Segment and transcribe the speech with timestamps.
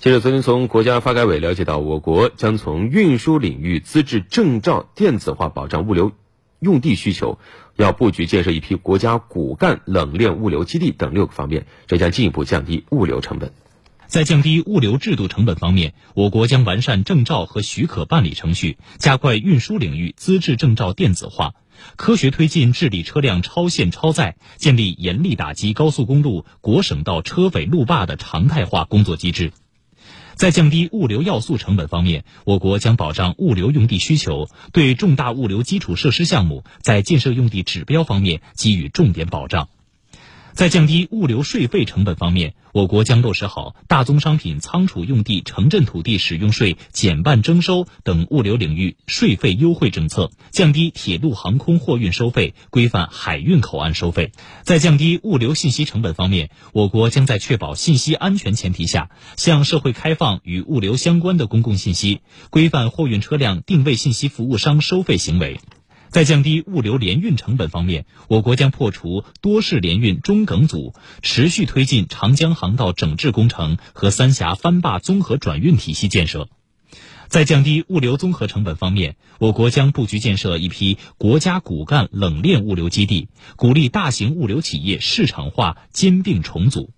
[0.00, 6.12] 记者昨天从国家发改委了解到，我国将从运输领域资质证照电子化保障物流
[6.58, 7.38] 用地需求，
[7.76, 13.52] 要布局建设一批国家骨干冷链物流基地等六个方面，这将进一步降低物流成本。
[14.06, 21.52] 在降低物流制度成本方面，我国将完善证照和许可办理程序，加快运输领域资质证照电子化，
[21.96, 29.52] 科学推进治理车辆超限超载，建立严厉打击高速公路国省道车匪路霸的常态化工作机制。
[30.34, 39.68] 在降低物流要素成本方面，我国将保障物流用地需求，对重大物流基础设施项目在建设用地指标方面给予重点保障。
[40.60, 54.32] 在降低物流税费成本方面，我国将落实好大宗商品仓储用地城镇土地使用税减半征收等物流领域税费优惠政策，降低铁路航空货运收费，规范海运口岸收费。
[54.62, 59.08] 在降低物流信息成本方面，我国将在确保信息安全前提下，
[59.38, 65.58] 向社会开放与物流相关的公共信息，规范货运车辆定位信息服务商收费行为。
[66.10, 76.48] 在降低物流联运成本方面，我国将破除多式联运中梗阻，持续推进长江航道整治工程和三峡翻坝综合转运体系建设。
[77.28, 86.90] 在降低物流综合成本方面，我国将布局建设一批国家骨干冷链物流基地，鼓励大型物流企业市场化兼并重组。